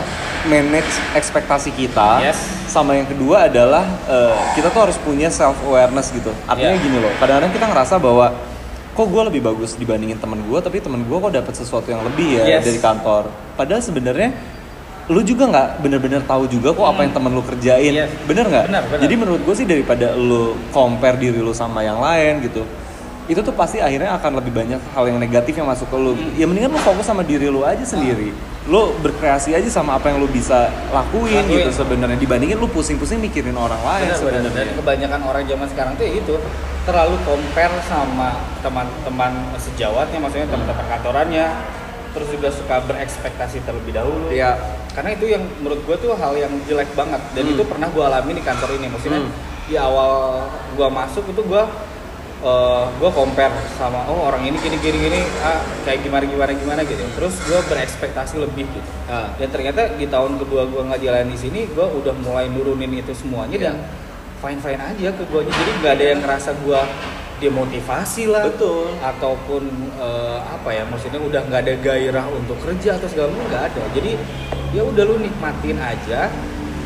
manage 0.44 0.86
ekspektasi 1.12 1.70
kita 1.70 2.18
Yes. 2.20 2.38
sama 2.66 2.94
yang 2.94 3.06
kedua 3.06 3.46
adalah 3.46 3.86
eh, 4.06 4.34
kita 4.54 4.68
tuh 4.68 4.80
harus 4.82 4.98
punya 4.98 5.26
self 5.28 5.54
awareness 5.62 6.10
gitu 6.10 6.34
artinya 6.44 6.74
Yeah. 6.74 6.82
gini 6.82 6.98
loh 6.98 7.10
kadang-kadang 7.16 7.52
kita 7.52 7.66
ngerasa 7.66 7.94
bahwa 7.98 8.34
kok 8.96 9.06
gue 9.06 9.22
lebih 9.28 9.44
bagus 9.44 9.76
dibandingin 9.76 10.16
temen 10.16 10.40
gue 10.40 10.58
tapi 10.58 10.80
temen 10.80 11.04
gue 11.04 11.16
kok 11.20 11.28
dapat 11.30 11.52
sesuatu 11.52 11.92
yang 11.92 12.00
lebih 12.02 12.40
ya 12.40 12.58
Yes. 12.58 12.64
dari 12.64 12.80
kantor. 12.80 13.28
Padahal 13.54 13.84
sebenarnya 13.84 14.32
lu 15.06 15.20
juga 15.22 15.46
nggak 15.46 15.68
bener-bener 15.78 16.24
tahu 16.24 16.48
juga 16.48 16.72
kok 16.72 16.82
apa 16.82 17.04
yang 17.04 17.12
temen 17.12 17.30
lu 17.30 17.44
kerjain. 17.44 17.92
Yes. 17.92 18.10
bener 18.24 18.48
nggak? 18.48 18.64
Jadi 18.98 19.14
menurut 19.14 19.40
gue 19.44 19.54
sih 19.54 19.68
daripada 19.68 20.16
lu 20.16 20.56
compare 20.72 21.14
diri 21.14 21.38
lu 21.38 21.52
sama 21.52 21.84
yang 21.84 22.00
lain 22.00 22.40
gitu 22.42 22.64
itu 23.26 23.40
tuh 23.40 23.50
pasti 23.50 23.78
akhirnya 23.78 24.14
akan 24.14 24.38
lebih 24.38 24.52
banyak 24.52 24.78
hal 24.90 25.04
yang 25.04 25.18
negatif 25.18 25.52
yang 25.52 25.66
masuk 25.66 25.86
ke 25.86 25.96
lu 25.96 26.12
Hmm. 26.12 26.30
ya 26.32 26.44
mendingan 26.44 26.70
lu 26.70 26.78
fokus 26.78 27.02
sama 27.02 27.22
diri 27.22 27.46
lu 27.46 27.62
aja 27.62 27.82
sendiri 27.82 28.30
lu 28.66 28.94
berkreasi 28.96 29.50
aja 29.52 29.66
sama 29.68 29.94
apa 29.94 30.10
yang 30.10 30.18
lu 30.18 30.26
bisa 30.26 30.66
lakuin, 30.90 31.38
Lakuin. 31.40 31.58
gitu 31.60 31.70
sebenarnya 31.76 32.14
dibandingin 32.16 32.54
lu 32.56 32.66
pusing-pusing 32.66 33.18
mikirin 33.18 33.54
orang 33.54 33.78
lain 33.78 34.06
Benar, 34.06 34.18
benar. 34.20 34.30
dan 34.32 34.42
sebenarnya 34.44 34.74
kebanyakan 34.76 35.20
orang 35.22 35.42
zaman 35.44 35.66
sekarang 35.70 35.92
tuh 35.94 36.04
ya 36.04 36.12
itu 36.16 36.34
terlalu 36.82 37.14
compare 37.22 37.74
sama 37.84 38.30
teman-teman 38.60 39.32
sejawatnya 39.56 40.18
maksudnya 40.18 40.46
teman-teman 40.46 40.86
kantorannya 40.88 41.46
terus 42.10 42.28
juga 42.28 42.48
suka 42.48 42.76
berekspektasi 42.82 43.62
terlebih 43.62 43.92
dahulu 43.92 44.30
Iya. 44.30 44.54
karena 44.92 45.10
itu 45.12 45.26
yang 45.28 45.42
menurut 45.56 45.82
gue 45.82 45.96
tuh 46.00 46.14
hal 46.14 46.32
yang 46.34 46.50
jelek 46.64 46.90
banget 46.92 47.20
dan 47.32 47.42
Hmm. 47.42 47.52
itu 47.52 47.62
pernah 47.62 47.86
gue 47.86 48.02
alami 48.02 48.32
di 48.32 48.42
kantor 48.42 48.70
ini 48.72 48.86
maksudnya 48.88 49.20
Hmm. 49.20 49.30
di 49.66 49.74
awal 49.74 50.42
gue 50.72 50.88
masuk 50.88 51.22
itu 51.24 51.38
gue 51.40 51.62
gue 52.96 53.10
compare 53.10 53.52
sama 53.74 54.06
oh 54.06 54.30
orang 54.30 54.46
ini 54.46 54.56
gini 54.62 54.76
gini 54.78 54.98
gini 54.98 55.20
ah 55.42 55.60
kayak 55.82 56.04
gimana 56.06 56.24
gimana 56.26 56.52
gimana 56.54 56.80
gitu. 56.86 57.02
Terus 57.16 57.34
gue 57.46 57.60
berekspektasi 57.70 58.38
lebih 58.42 58.66
gitu. 58.70 58.90
Ah. 59.10 59.30
dan 59.38 59.48
ternyata 59.50 59.94
di 59.94 60.06
tahun 60.06 60.38
kedua 60.42 60.66
gue 60.70 60.82
nggak 60.82 61.00
jalan 61.02 61.26
di 61.30 61.38
sini 61.38 61.60
gue 61.70 61.86
udah 61.86 62.14
mulai 62.22 62.50
nurunin 62.50 62.90
itu 62.94 63.12
semuanya 63.14 63.70
dan 63.70 63.76
fine 64.42 64.60
fine 64.60 64.80
aja 64.82 65.08
ke 65.14 65.22
gue 65.26 65.40
jadi 65.46 65.70
nggak 65.82 65.92
ada 65.96 66.04
yang 66.04 66.20
ngerasa 66.22 66.50
gue 66.60 66.80
demotivasi 67.36 68.32
lah. 68.32 68.48
Betul. 68.48 68.96
ataupun 69.04 69.62
eh, 70.00 70.38
apa 70.40 70.72
ya 70.72 70.88
maksudnya 70.88 71.20
udah 71.20 71.40
nggak 71.44 71.60
ada 71.68 71.74
gairah 71.84 72.26
untuk 72.32 72.56
kerja 72.64 72.96
atau 72.96 73.08
segala 73.12 73.28
macam 73.34 73.46
nggak 73.52 73.64
ada. 73.74 73.82
Jadi 73.92 74.12
ya 74.72 74.82
udah 74.84 75.02
lu 75.04 75.16
nikmatin 75.20 75.78
aja 75.80 76.32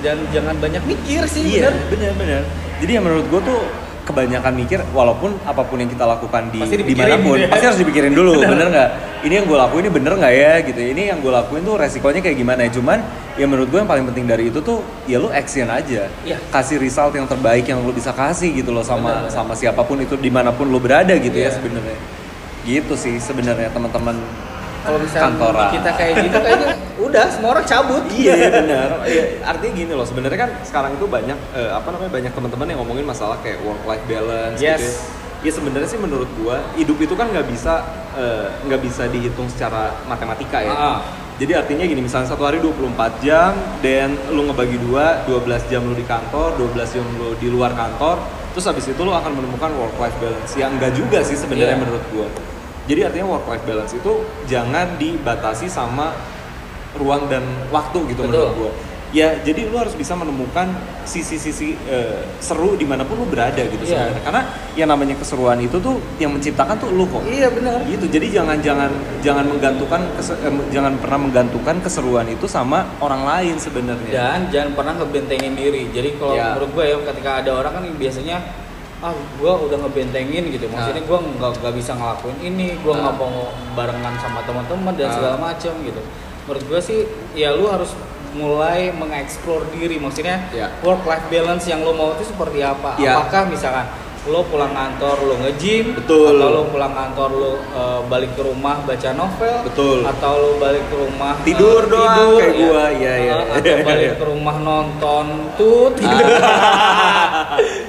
dan 0.01 0.17
jangan 0.33 0.57
banyak 0.57 0.83
mikir 0.89 1.23
sih 1.29 1.61
iya 1.61 1.69
bener. 1.69 1.89
bener-bener 1.93 2.43
jadi 2.81 2.93
ya 2.97 3.01
menurut 3.05 3.27
gue 3.29 3.41
tuh 3.45 3.63
kebanyakan 4.11 4.53
mikir 4.53 4.79
walaupun 4.91 5.39
apa 5.43 5.63
pun 5.63 5.79
yang 5.79 5.89
kita 5.89 6.05
lakukan 6.05 6.51
di 6.51 6.59
Pasti 6.59 6.77
dipikirin 6.77 6.99
di 7.07 7.15
mana 7.15 7.17
pun 7.23 7.35
gitu 7.35 7.43
ya. 7.43 7.49
pasti 7.49 7.65
harus 7.65 7.81
dipikirin 7.81 8.13
dulu 8.13 8.33
bener 8.53 8.67
nggak 8.69 8.89
ini 9.21 9.35
yang 9.35 9.47
gue 9.47 9.59
lakuin 9.59 9.83
ini 9.87 9.93
bener 9.93 10.13
nggak 10.17 10.35
ya 10.35 10.53
gitu 10.63 10.81
ini 10.83 11.03
yang 11.09 11.19
gue 11.19 11.31
lakuin 11.31 11.63
tuh 11.63 11.75
resikonya 11.77 12.21
kayak 12.21 12.37
gimana 12.37 12.61
ya 12.65 12.71
cuman 12.73 12.99
ya 13.35 13.47
menurut 13.47 13.69
gue 13.69 13.79
yang 13.79 13.89
paling 13.89 14.05
penting 14.05 14.25
dari 14.25 14.45
itu 14.47 14.59
tuh 14.61 14.79
ya 15.05 15.17
lu 15.17 15.31
action 15.31 15.67
aja 15.67 16.11
Iya. 16.21 16.37
kasih 16.51 16.77
result 16.77 17.15
yang 17.15 17.25
terbaik 17.25 17.65
yang 17.65 17.81
lu 17.81 17.91
bisa 17.91 18.11
kasih 18.11 18.51
gitu 18.53 18.71
loh 18.71 18.83
sama 18.83 19.09
Bener, 19.09 19.21
bener. 19.25 19.33
sama 19.33 19.53
siapa 19.55 19.81
pun 19.81 19.97
itu 19.97 20.15
di 20.15 20.29
mana 20.29 20.51
pun 20.51 20.67
lu 20.67 20.77
berada 20.77 21.15
gitu 21.15 21.33
ya 21.33 21.49
Iya. 21.49 21.55
sebenarnya 21.55 21.99
gitu 22.61 22.93
sih 22.93 23.17
sebenarnya 23.17 23.71
teman-teman 23.71 24.17
kalau 24.81 24.99
misalnya 25.01 25.69
kita 25.71 25.91
kayak 25.97 26.15
gitu 26.25 26.39
kayaknya 26.41 26.69
udah 27.01 27.25
semua 27.33 27.49
orang 27.57 27.67
cabut 27.67 28.05
Iya 28.13 28.35
benar. 28.53 28.89
Iya, 29.09 29.25
artinya 29.45 29.73
gini 29.77 29.93
loh. 29.93 30.07
Sebenarnya 30.07 30.39
kan 30.39 30.51
sekarang 30.65 30.97
itu 30.97 31.07
banyak 31.09 31.39
eh, 31.57 31.71
apa 31.73 31.89
namanya 31.93 32.13
banyak 32.13 32.33
teman-teman 32.33 32.67
yang 32.69 32.79
ngomongin 32.85 33.07
masalah 33.09 33.37
kayak 33.41 33.61
work 33.65 33.83
life 33.89 34.05
balance. 34.09 34.59
Yes. 34.61 34.81
Gitu 34.81 34.89
ya. 34.89 35.19
Ya 35.41 35.53
sebenarnya 35.57 35.89
sih 35.89 35.97
menurut 35.97 36.29
gua 36.37 36.61
hidup 36.77 37.01
itu 37.01 37.17
kan 37.17 37.33
nggak 37.33 37.49
bisa 37.49 37.81
eh, 38.13 38.49
nggak 38.69 38.81
bisa 38.85 39.09
dihitung 39.09 39.49
secara 39.49 39.97
matematika 40.05 40.61
ya. 40.61 40.73
Ah. 40.77 41.01
Jadi 41.41 41.57
artinya 41.57 41.89
gini, 41.89 42.05
misalnya 42.05 42.29
satu 42.29 42.45
hari 42.45 42.61
24 42.61 43.25
jam, 43.25 43.57
dan 43.81 44.13
lu 44.29 44.45
ngebagi 44.45 44.77
dua, 44.77 45.25
12 45.25 45.73
jam 45.73 45.81
lu 45.89 45.97
di 45.97 46.05
kantor, 46.05 46.53
12 46.61 47.01
jam 47.01 47.07
lu 47.17 47.33
di 47.41 47.49
luar 47.49 47.73
kantor, 47.73 48.21
terus 48.53 48.69
habis 48.69 48.85
itu 48.85 49.01
lu 49.01 49.09
akan 49.09 49.41
menemukan 49.41 49.73
work 49.73 49.97
life 49.97 50.13
balance. 50.21 50.53
Ya 50.53 50.69
enggak 50.69 50.93
juga 50.93 51.25
sih 51.25 51.41
sebenarnya 51.41 51.81
Iya. 51.81 51.81
menurut 51.81 52.05
gua. 52.13 52.29
Jadi 52.91 53.01
artinya 53.01 53.27
work 53.31 53.47
life 53.47 53.63
balance 53.63 53.95
itu 53.95 54.13
jangan 54.45 54.99
dibatasi 54.99 55.71
sama 55.71 56.11
ruang 56.93 57.31
dan 57.31 57.41
waktu 57.71 58.03
gitu 58.11 58.27
Betul. 58.27 58.35
menurut 58.35 58.55
gua. 58.59 58.73
Ya, 59.11 59.35
jadi 59.43 59.67
lu 59.67 59.75
harus 59.75 59.91
bisa 59.93 60.15
menemukan 60.15 60.71
sisi-sisi 61.03 61.75
eh, 61.87 62.23
seru 62.39 62.79
di 62.79 62.87
mana 62.87 63.03
pun 63.03 63.19
lu 63.19 63.27
berada 63.27 63.59
gitu 63.59 63.83
Iya. 63.83 64.07
sebenarnya. 64.07 64.23
Karena 64.23 64.43
yang 64.75 64.87
namanya 64.87 65.19
keseruan 65.19 65.59
itu 65.59 65.83
tuh 65.83 65.99
yang 66.17 66.31
menciptakan 66.31 66.79
tuh 66.79 66.91
lu 66.91 67.03
kok 67.05 67.27
iya 67.27 67.51
benar 67.51 67.83
gitu 67.85 68.07
jadi 68.07 68.31
jangan 68.33 68.63
jangan 68.63 68.87
jangan 69.19 69.51
menggantungkan 69.51 70.07
eh, 70.15 70.55
jangan 70.71 70.95
pernah 71.03 71.19
menggantungkan 71.27 71.83
keseruan 71.83 72.27
itu 72.27 72.47
sama 72.47 72.87
orang 72.99 73.27
lain 73.27 73.59
sebenarnya 73.59 74.15
dan 74.15 74.41
jangan 74.47 74.79
pernah 74.79 74.95
ngebentengin 74.97 75.59
diri 75.59 75.91
jadi 75.91 76.15
kalau 76.15 76.39
Ya. 76.39 76.55
menurut 76.55 76.71
gue 76.71 76.85
ya 76.87 76.97
ketika 77.11 77.31
ada 77.43 77.51
orang 77.53 77.73
kan 77.75 77.85
biasanya 77.91 78.37
ah 79.01 79.13
gue 79.13 79.53
udah 79.65 79.79
ngebentengin 79.79 80.45
gitu 80.51 80.69
maksudnya 80.69 81.01
gue 81.01 81.19
nggak 81.35 81.51
nggak 81.57 81.75
bisa 81.75 81.93
ngelakuin 81.95 82.37
ini 82.39 82.77
gue 82.77 82.93
nggak 82.93 83.15
Ah. 83.15 83.19
mau 83.19 83.49
barengan 83.73 84.15
sama 84.17 84.45
teman-teman 84.45 84.93
dan 84.93 85.09
Ah. 85.09 85.15
segala 85.15 85.37
macam 85.39 85.73
gitu 85.81 86.01
menurut 86.45 86.65
gue 86.67 86.81
sih 86.81 86.99
ya 87.33 87.51
lu 87.51 87.65
harus 87.67 87.97
mulai 88.31 88.93
mengeksplor 88.93 89.67
diri 89.71 89.97
maksudnya 89.97 90.39
Ya. 90.51 90.71
work 90.81 91.03
life 91.03 91.27
balance 91.27 91.65
yang 91.65 91.81
lo 91.81 91.91
mau 91.91 92.13
itu 92.13 92.23
seperti 92.25 92.61
apa 92.61 92.95
Ya. 92.97 93.17
apakah 93.17 93.49
misalkan 93.49 93.89
lo 94.21 94.45
pulang 94.45 94.69
kantor 94.71 95.17
lo 95.25 95.35
nge-gym 95.41 95.97
Betul. 95.97 96.37
atau 96.37 96.49
lo 96.51 96.63
pulang 96.69 96.93
kantor 96.93 97.31
lo 97.33 97.53
eh, 97.57 98.01
balik 98.05 98.37
ke 98.37 98.43
rumah 98.43 98.77
baca 98.85 99.11
novel 99.17 99.57
Betul. 99.65 99.99
atau 100.05 100.33
lo 100.37 100.51
balik 100.57 100.85
ke 100.85 100.97
rumah 100.99 101.35
eh, 101.35 101.47
Tidur 101.49 101.89
doang, 101.89 102.37
kayak 102.37 102.53
ya. 102.53 102.61
gua. 102.61 102.85
Iya, 102.93 103.13
iya. 103.17 103.33
Eh, 103.33 103.57
atau 103.57 103.77
balik 103.81 104.13
ke 104.17 104.25
rumah 104.29 104.57
nonton 104.61 105.25
tut 105.57 105.95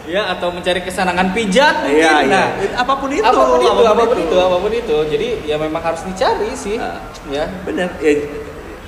ya 0.08 0.22
atau 0.30 0.48
mencari 0.52 0.80
kesenangan 0.82 1.28
pijat 1.32 1.76
mungkin. 1.84 2.00
iya 2.00 2.14
iya 2.24 2.30
Nah, 2.32 2.48
apa 2.80 2.94
pun 2.96 3.10
itu 3.12 3.24
apa 3.24 3.44
pun 3.44 3.60
itu 3.60 3.84
apa 3.84 4.04
pun 4.08 4.18
itu 4.18 4.38
apa 4.38 4.56
pun 4.56 4.72
itu 4.72 4.98
jadi 5.08 5.28
ya 5.44 5.56
memang 5.60 5.82
harus 5.84 6.02
dicari 6.04 6.52
sih 6.54 6.80
Ah. 6.80 6.98
ya 7.28 7.44
bener 7.64 7.92
ya 8.00 8.14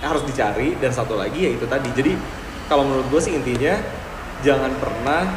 harus 0.01 0.23
dicari 0.23 0.79
dan 0.79 0.91
satu 0.91 1.15
lagi 1.15 1.43
ya 1.43 1.51
itu 1.53 1.67
tadi 1.67 1.91
jadi 1.91 2.15
kalau 2.65 2.88
menurut 2.88 3.07
gue 3.12 3.21
sih 3.21 3.35
intinya 3.35 3.75
jangan 4.41 4.71
pernah 4.79 5.27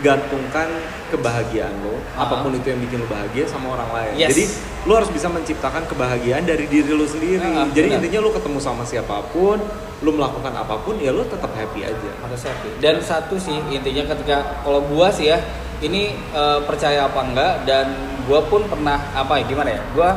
gantungkan 0.00 0.66
kebahagiaan 1.08 1.70
lo 1.80 2.02
Ah. 2.12 2.24
apa 2.24 2.42
pun 2.42 2.50
itu 2.50 2.66
yang 2.66 2.80
bikin 2.80 2.98
lo 2.98 3.06
bahagia 3.06 3.44
sama 3.44 3.72
orang 3.72 3.90
lain 3.90 4.12
Yes. 4.16 4.28
jadi 4.30 4.44
lo 4.84 4.92
harus 4.94 5.08
bisa 5.08 5.26
menciptakan 5.26 5.84
kebahagiaan 5.84 6.42
dari 6.42 6.66
diri 6.66 6.90
lo 6.90 7.04
sendiri 7.04 7.38
Ah, 7.40 7.66
jadi 7.68 7.88
benar. 7.88 7.98
intinya 8.00 8.18
lo 8.20 8.30
ketemu 8.30 8.58
sama 8.58 8.82
siapa 8.82 9.22
pun 9.28 9.58
lo 10.00 10.10
melakukan 10.10 10.50
apa 10.52 10.74
pun 10.78 10.98
ya 10.98 11.10
lo 11.10 11.22
tetap 11.24 11.50
happy 11.50 11.84
aja 11.84 12.10
harus 12.18 12.42
happy 12.42 12.70
dan 12.78 12.98
satu 12.98 13.36
sih 13.36 13.54
intinya 13.68 14.04
ketika 14.08 14.60
kalau 14.60 14.82
gua 14.82 15.08
sih 15.08 15.28
ya 15.28 15.38
ini 15.80 16.10
eh, 16.16 16.58
percaya 16.62 17.06
apa 17.06 17.20
enggak 17.22 17.52
dan 17.62 17.86
gua 18.24 18.42
pun 18.42 18.64
pernah 18.64 18.98
apa 19.12 19.38
ya 19.38 19.44
gimana 19.44 19.70
ya 19.70 19.80
gua 19.90 20.10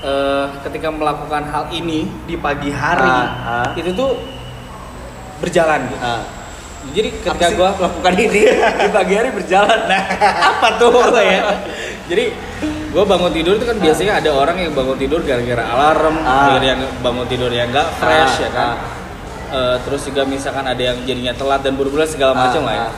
eh, 0.00 0.46
ketika 0.62 0.88
melakukan 0.88 1.42
hal 1.44 1.70
ini 1.70 2.10
di 2.24 2.34
pagi 2.36 2.68
hari 2.68 3.06
ah. 3.06 3.70
itu 3.72 3.90
tuh 3.92 4.18
berjalan 5.38 5.86
gitu 5.86 6.02
Ah. 6.02 6.22
Jadi 6.88 7.08
ketika 7.10 7.48
gua 7.52 7.68
melakukan 7.74 8.12
ini 8.16 8.42
di 8.48 8.88
pagi 8.88 9.14
hari 9.14 9.30
berjalan 9.30 9.80
nah 9.86 10.02
apa 10.48 10.68
tuh 10.78 10.90
apa 10.94 11.20
ya 11.20 11.40
jadi 12.08 12.24
gue 12.88 13.04
bangun 13.04 13.28
tidur 13.30 13.54
itu 13.54 13.66
kan 13.68 13.76
biasanya 13.76 14.12
ada 14.16 14.30
orang 14.32 14.56
yang 14.56 14.72
bangun 14.72 14.96
tidur 14.96 15.20
gara-gara 15.20 15.60
alarm 15.60 16.16
Ah. 16.24 16.56
gara 16.56 16.64
yang 16.66 16.80
bangun 16.98 17.26
tidur 17.28 17.52
yang 17.52 17.68
nggak 17.68 17.88
fresh 17.96 18.36
Ah, 18.38 18.44
ya 18.44 18.50
kan 18.50 18.76
Eh, 19.48 19.76
terus 19.80 20.04
juga 20.04 20.28
misalkan 20.28 20.60
ada 20.60 20.76
yang 20.76 21.00
jadinya 21.08 21.32
telat 21.32 21.64
dan 21.64 21.72
buru-buru 21.72 22.04
segala 22.04 22.36
Ah, 22.36 22.52
macam 22.52 22.68
lah 22.68 22.74
ya 22.76 22.84
ah. 22.84 22.92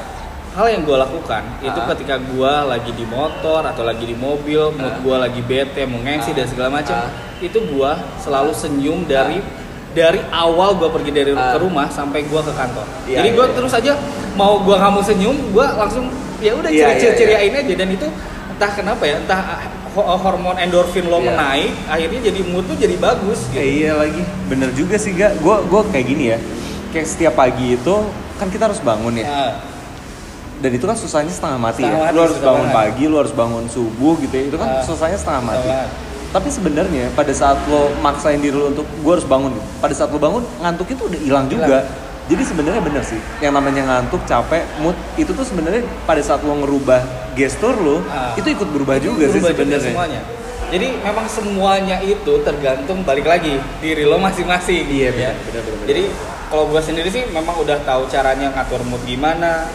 hal 0.50 0.66
yang 0.66 0.82
gue 0.82 0.98
lakukan 0.98 1.42
itu 1.62 1.78
Ah. 1.78 1.86
ketika 1.94 2.18
gue 2.18 2.54
lagi 2.66 2.90
di 2.90 3.06
motor 3.06 3.62
atau 3.62 3.86
lagi 3.86 4.02
di 4.02 4.18
mobil 4.18 4.74
mood 4.74 4.94
Ah. 4.94 4.98
gue 4.98 5.16
lagi 5.16 5.42
bete 5.42 5.86
mau 5.86 6.02
Ah. 6.02 6.18
dan 6.18 6.46
segala 6.50 6.68
macam 6.74 7.06
Ah. 7.06 7.10
itu 7.38 7.54
gue 7.54 7.90
selalu 8.18 8.50
senyum 8.50 9.06
dari 9.06 9.38
dari 9.90 10.20
awal 10.30 10.74
gue 10.74 10.88
pergi 10.88 11.10
dari 11.10 11.32
Ah. 11.32 11.52
ke 11.52 11.58
rumah 11.60 11.86
sampai 11.88 12.22
gue 12.22 12.40
ke 12.40 12.52
kantor 12.52 12.86
Iya, 13.04 13.16
jadi 13.18 13.28
gue 13.28 13.36
iya, 13.36 13.44
iya. 13.44 13.56
terus 13.56 13.72
aja 13.72 13.92
mau 14.32 14.58
gue 14.58 14.76
kamu 14.76 15.00
senyum 15.00 15.36
gue 15.50 15.66
langsung 15.68 16.06
ya 16.38 16.52
udah 16.52 16.70
Iya, 16.70 16.86
iya, 16.86 16.96
ciri-ciriain 16.96 17.52
aja 17.52 17.74
dan 17.74 17.88
itu 17.90 18.06
entah 18.48 18.70
kenapa 18.70 19.02
ya 19.02 19.18
entah 19.18 19.40
ho- 19.90 20.14
hormon 20.16 20.54
endorfin 20.56 21.04
lo 21.04 21.18
Iya. 21.18 21.26
menaik 21.28 21.72
akhirnya 21.86 22.20
jadi 22.24 22.40
mood 22.44 22.64
tuh 22.64 22.76
jadi 22.76 22.94
bagus 22.96 23.48
gitu. 23.48 23.58
iya 23.58 23.92
lagi, 23.94 24.22
bener 24.46 24.70
juga 24.72 24.94
sih 24.94 25.10
gak. 25.12 25.38
Gue 25.38 25.56
gua 25.66 25.82
kayak 25.84 26.06
gini 26.06 26.24
ya, 26.30 26.38
kayak 26.90 27.06
setiap 27.06 27.34
pagi 27.34 27.74
itu 27.74 27.94
kan 28.36 28.46
kita 28.46 28.66
harus 28.66 28.78
bangun 28.78 29.16
ya. 29.16 29.58
Dan 30.56 30.70
itu 30.70 30.84
kan 30.84 30.92
susahnya 30.92 31.28
setengah 31.28 31.56
mati 31.58 31.80
Setengah 31.80 31.98
ya. 31.98 32.04
mati, 32.04 32.14
lu 32.14 32.20
harus 32.22 32.38
bangun 32.38 32.60
banget. 32.62 32.76
pagi, 32.76 33.04
lu 33.06 33.16
harus 33.16 33.32
bangun 33.32 33.64
subuh 33.66 34.14
gitu 34.20 34.30
ya. 34.30 34.44
Itu 34.46 34.56
kan 34.56 34.68
Ah. 34.70 34.84
susahnya 34.84 35.16
setengah 35.16 35.42
mati. 35.42 35.68
Tapi 36.30 36.46
sebenarnya 36.46 37.10
pada 37.12 37.34
saat 37.34 37.58
lo 37.66 37.90
maksain 37.98 38.38
diri 38.38 38.54
lo 38.54 38.70
untuk 38.70 38.86
gue 38.86 39.12
harus 39.12 39.26
bangun 39.26 39.50
gitu. 39.50 39.66
Pada 39.78 39.94
saat 39.94 40.10
lo 40.10 40.18
bangun 40.18 40.42
ngantuk 40.58 40.86
itu 40.88 41.02
udah 41.04 41.20
hilang 41.20 41.46
juga. 41.46 41.82
Jadi 42.30 42.42
sebenarnya 42.46 42.78
bener 42.78 43.02
sih. 43.02 43.18
Yang 43.42 43.52
namanya 43.58 43.82
ngantuk, 43.90 44.22
capek, 44.22 44.62
mood 44.78 44.94
itu 45.18 45.34
tuh 45.34 45.42
sebenarnya 45.42 45.82
pada 46.06 46.22
saat 46.22 46.46
lo 46.46 46.54
ngerubah 46.62 47.02
gestur 47.34 47.74
lo, 47.74 47.98
Ah. 48.06 48.38
itu 48.38 48.46
ikut 48.48 48.68
berubah 48.70 48.94
Itu 48.96 49.10
juga 49.10 49.26
sih 49.26 49.42
berubah 49.42 49.50
sebenarnya. 49.54 49.90
semuanya 49.90 50.20
jadi 50.70 51.02
memang 51.02 51.26
semuanya 51.26 51.96
itu 51.98 52.32
tergantung 52.46 53.02
balik 53.02 53.26
lagi 53.26 53.58
diri 53.82 54.06
lo 54.06 54.22
masing-masing 54.22 54.86
Iya, 54.86 55.10
ya. 55.10 55.30
benar, 55.34 55.62
benar, 55.66 55.82
jadi 55.82 56.02
kalau 56.46 56.70
gue 56.70 56.78
sendiri 56.78 57.10
sih 57.10 57.26
memang 57.30 57.58
udah 57.58 57.82
tahu 57.82 58.06
caranya 58.06 58.54
ngatur 58.54 58.86
mood 58.86 59.02
gimana 59.02 59.66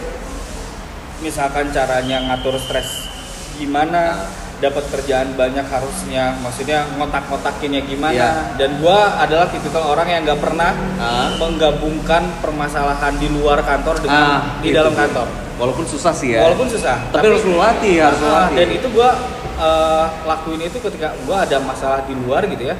misalkan 1.20 1.68
caranya 1.68 2.24
ngatur 2.24 2.56
stres 2.56 3.08
gimana 3.56 4.24
dapat 4.56 4.88
kerjaan 4.88 5.36
banyak 5.36 5.62
harusnya 5.62 6.32
maksudnya 6.40 6.88
ngotak-ngotakinnya 6.96 7.84
gimana 7.84 8.16
Iya. 8.16 8.30
dan 8.56 8.80
gua 8.80 9.20
adalah 9.20 9.46
tipikal 9.46 9.84
orang 9.86 10.08
yang 10.08 10.20
nggak 10.24 10.40
pernah 10.40 10.72
Ah. 10.96 11.28
menggabungkan 11.36 12.40
permasalahan 12.40 13.14
di 13.16 13.28
luar 13.28 13.60
kantor 13.60 14.00
dengan 14.00 14.24
Ah, 14.34 14.40
di 14.58 14.72
itu 14.72 14.76
dalam 14.76 14.92
kantor 14.92 15.28
Walaupun 15.56 15.84
susah 15.84 16.12
sih 16.12 16.32
ya. 16.32 16.40
walaupun 16.42 16.68
susah 16.68 17.08
Tapi 17.10 17.24
harus 17.26 17.40
lu 17.42 17.56
latih, 17.56 17.96
harus 17.98 18.20
Ah, 18.22 18.48
latih. 18.48 18.56
dan 18.56 18.68
itu 18.72 18.86
gua 18.90 19.10
eh, 19.56 20.06
lakuin 20.24 20.60
itu 20.62 20.78
ketika 20.78 21.12
gua 21.24 21.44
ada 21.44 21.56
masalah 21.58 22.04
di 22.04 22.12
luar 22.14 22.44
gitu 22.44 22.64
ya 22.64 22.76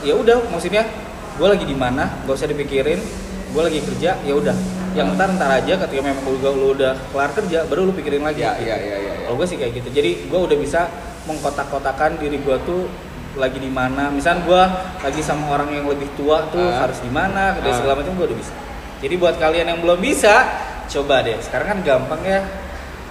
ya 0.00 0.14
udah 0.14 0.46
maksudnya 0.48 0.82
gua 1.34 1.54
lagi 1.54 1.62
di 1.62 1.74
mana 1.74 2.22
gak 2.22 2.34
usah 2.34 2.46
dipikirin 2.46 2.98
gua 3.50 3.62
lagi 3.66 3.80
kerja 3.80 4.10
ya 4.22 4.34
udah. 4.34 4.56
Yang 4.96 5.14
ntar 5.14 5.28
ntar 5.36 5.50
aja 5.52 5.74
ketika 5.84 6.00
memang 6.00 6.24
lu, 6.24 6.36
lu 6.40 6.68
udah 6.74 6.96
kelar 7.12 7.30
kerja 7.36 7.58
baru 7.68 7.86
lu 7.86 7.92
pikirin 7.94 8.24
lagi. 8.24 8.40
Iya, 8.42 8.52
gitu. 8.56 8.64
iya, 8.66 8.76
iya, 8.80 8.96
iya. 8.98 9.12
kalau 9.24 9.36
gue 9.36 9.46
sih 9.46 9.56
kayak 9.60 9.72
gitu. 9.78 9.88
Jadi 9.92 10.10
gue 10.26 10.38
udah 10.40 10.56
bisa 10.58 10.80
mengkotak-kotakan 11.28 12.18
diri 12.18 12.40
gue 12.40 12.56
tuh 12.64 12.88
lagi 13.36 13.60
di 13.60 13.68
mana. 13.70 14.08
Misal 14.10 14.42
gue 14.42 14.62
lagi 15.04 15.20
sama 15.20 15.54
orang 15.54 15.70
yang 15.70 15.86
lebih 15.86 16.08
tua 16.16 16.48
tuh 16.48 16.64
Ah. 16.64 16.88
harus 16.88 16.98
di 16.98 17.12
mana 17.12 17.54
dan 17.60 17.70
Ah. 17.70 17.76
segala 17.76 18.00
macam 18.00 18.16
gue 18.16 18.26
udah 18.32 18.38
bisa. 18.40 18.54
Jadi 18.98 19.14
buat 19.14 19.36
kalian 19.38 19.66
yang 19.70 19.78
belum 19.84 20.00
bisa 20.00 20.34
coba 20.88 21.22
deh. 21.22 21.36
Sekarang 21.38 21.76
kan 21.76 21.78
gampang 21.84 22.22
ya. 22.24 22.40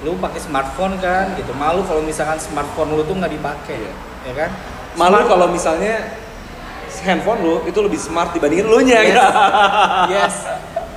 Lu 0.03 0.17
pakai 0.17 0.41
smartphone 0.41 0.97
kan 0.99 1.31
gitu. 1.37 1.53
Malu 1.55 1.85
kalau 1.85 2.01
misalkan 2.03 2.41
smartphone 2.41 2.91
lu 2.91 3.05
tuh 3.05 3.15
nggak 3.15 3.31
dipakai 3.31 3.77
ya 3.77 3.93
ya 4.27 4.33
kan? 4.35 4.49
Malu 4.97 5.23
kalau 5.29 5.47
misalnya 5.47 6.03
handphone 7.01 7.41
lu 7.41 7.55
itu 7.65 7.77
lebih 7.77 7.97
smart 7.97 8.31
dibandingin 8.31 8.65
lu 8.65 8.79
nya 8.81 9.01
yes, 9.01 9.09
gitu. 9.09 9.21
yes 10.15 10.35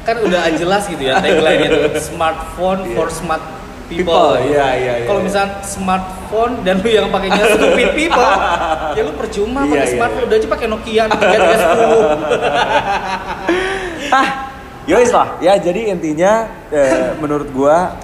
kan 0.00 0.16
udah 0.20 0.40
jelas 0.56 0.82
gitu 0.88 1.02
ya 1.02 1.20
tagline 1.20 1.60
itu 1.66 1.76
smartphone 2.10 2.80
Iya. 2.88 2.94
for 2.96 3.08
smart 3.12 3.42
people, 3.90 4.38
People, 4.38 4.54
iya, 4.54 4.68
iya, 4.78 4.92
iya, 5.02 5.06
kalau 5.10 5.18
iya. 5.18 5.26
misalnya 5.26 5.50
smartphone 5.66 6.54
dan 6.62 6.78
lu 6.78 6.88
yang 6.88 7.10
pakainya 7.10 7.42
stupid 7.58 7.88
people 7.98 8.22
ya 8.94 9.02
lu 9.02 9.12
percuma 9.18 9.66
Iya, 9.66 9.70
pakai 9.74 9.82
iya, 9.82 9.92
smartphone 9.98 10.22
iya. 10.22 10.28
udah 10.30 10.36
aja 10.38 10.48
pakai 10.48 10.66
Nokia 10.70 11.02
3310 11.10 12.70
ah, 14.10 14.28
yowis 14.86 15.10
lah. 15.12 15.28
Ya 15.38 15.54
jadi 15.58 15.92
intinya 15.92 16.32
eh, 16.70 17.14
menurut 17.18 17.50
gua 17.50 17.94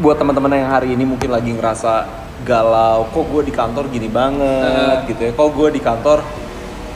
buat 0.00 0.16
teman-teman 0.16 0.56
yang 0.56 0.70
hari 0.72 0.96
ini 0.96 1.04
mungkin 1.04 1.28
lagi 1.28 1.52
ngerasa 1.52 2.08
galau, 2.40 3.04
kok 3.12 3.20
gue 3.28 3.42
di 3.44 3.52
kantor 3.52 3.84
gini 3.92 4.08
banget 4.08 5.04
Eh. 5.04 5.12
gitu 5.12 5.20
ya. 5.28 5.32
Kok 5.36 5.48
gue 5.52 5.68
di 5.76 5.80
kantor 5.84 6.24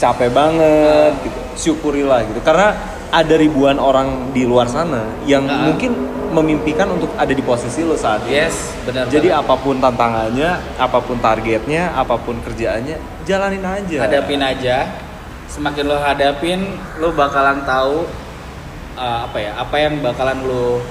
capek 0.04 0.28
banget 0.28 1.12
gitu. 1.24 1.38
Syukurilah 1.56 2.28
gitu. 2.28 2.44
Karena 2.44 2.76
ada 3.08 3.34
ribuan 3.38 3.80
orang 3.80 4.34
di 4.36 4.44
luar 4.44 4.68
sana 4.68 5.06
yang 5.24 5.46
Nah. 5.48 5.70
mungkin 5.70 5.94
memimpikan 6.34 6.90
untuk 6.90 7.14
ada 7.14 7.30
di 7.30 7.38
posisi 7.46 7.86
lo 7.86 7.94
saat 7.94 8.26
ini. 8.26 8.42
Yes, 8.42 8.74
benar. 8.82 9.06
Jadi 9.06 9.30
apa 9.30 9.54
pun 9.54 9.78
tantangannya, 9.78 10.58
apa 10.76 10.98
pun 10.98 11.22
targetnya, 11.22 11.94
apa 11.94 12.18
pun 12.18 12.42
kerjaannya, 12.42 12.98
jalanin 13.22 13.62
aja. 13.62 14.02
hadapin 14.02 14.42
aja. 14.42 14.90
Semakin 15.46 15.86
lo 15.86 15.96
hadapin, 16.02 16.74
lo 16.98 17.14
bakalan 17.14 17.62
tahu 17.62 18.02
uh, 18.98 19.30
apa 19.30 19.38
ya, 19.38 19.54
apa 19.54 19.76
yang 19.78 20.02
bakalan 20.02 20.42
lo 20.42 20.82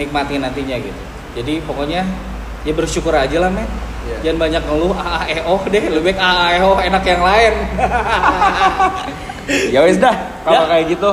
nikmati 0.00 0.40
nantinya 0.40 0.80
gitu. 0.80 1.02
Jadi 1.36 1.60
pokoknya 1.60 2.08
ya 2.64 2.72
bersyukur 2.72 3.12
aja 3.12 3.36
lah 3.36 3.52
men. 3.52 3.68
Iya. 4.00 4.16
Jangan 4.22 4.38
banyak 4.40 4.62
ngeluh 4.64 4.92
AAEO 4.92 5.54
deh, 5.66 5.84
lebih 5.90 6.04
baik 6.06 6.18
AAEO 6.18 6.70
enak 6.80 7.02
yang 7.04 7.22
lain. 7.22 7.54
Ya 9.50 9.82
wes 9.82 9.98
dah, 9.98 10.14
kalau 10.46 10.62
Ya. 10.62 10.70
kayak 10.70 10.84
gitu. 10.90 11.10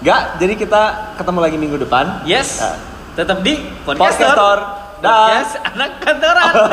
Gak, 0.00 0.40
jadi 0.40 0.56
kita 0.56 0.82
ketemu 1.16 1.38
lagi 1.38 1.56
minggu 1.56 1.76
depan. 1.78 2.24
yes, 2.24 2.58
Nah. 2.58 2.76
tetap 3.14 3.44
di 3.44 3.60
Podcaster. 3.84 4.32
podcaster. 4.32 4.58
Dah. 4.98 5.12
Podcast 5.28 5.52
anak 5.62 5.90
kantoran. 6.00 6.52